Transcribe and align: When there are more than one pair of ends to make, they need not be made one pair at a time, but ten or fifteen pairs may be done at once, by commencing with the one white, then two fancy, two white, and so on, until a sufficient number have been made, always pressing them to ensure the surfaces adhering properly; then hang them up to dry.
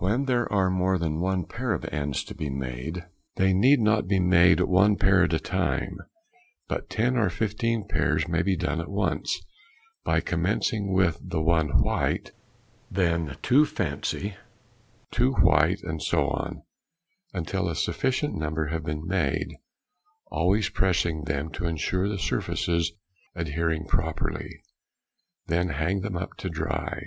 When 0.00 0.26
there 0.26 0.52
are 0.52 0.68
more 0.68 0.98
than 0.98 1.18
one 1.18 1.46
pair 1.46 1.72
of 1.72 1.86
ends 1.86 2.24
to 2.24 2.34
make, 2.50 2.98
they 3.36 3.54
need 3.54 3.80
not 3.80 4.06
be 4.06 4.20
made 4.20 4.60
one 4.60 4.96
pair 4.96 5.22
at 5.24 5.32
a 5.32 5.38
time, 5.38 5.96
but 6.68 6.90
ten 6.90 7.16
or 7.16 7.30
fifteen 7.30 7.88
pairs 7.88 8.28
may 8.28 8.42
be 8.42 8.54
done 8.54 8.82
at 8.82 8.90
once, 8.90 9.40
by 10.04 10.20
commencing 10.20 10.92
with 10.92 11.18
the 11.22 11.40
one 11.40 11.68
white, 11.80 12.32
then 12.90 13.38
two 13.40 13.64
fancy, 13.64 14.36
two 15.10 15.32
white, 15.36 15.80
and 15.82 16.02
so 16.02 16.28
on, 16.28 16.64
until 17.32 17.66
a 17.66 17.74
sufficient 17.74 18.34
number 18.34 18.66
have 18.66 18.84
been 18.84 19.06
made, 19.08 19.54
always 20.26 20.68
pressing 20.68 21.22
them 21.24 21.50
to 21.52 21.64
ensure 21.64 22.10
the 22.10 22.18
surfaces 22.18 22.92
adhering 23.34 23.86
properly; 23.86 24.60
then 25.46 25.70
hang 25.70 26.02
them 26.02 26.14
up 26.18 26.36
to 26.36 26.50
dry. 26.50 27.00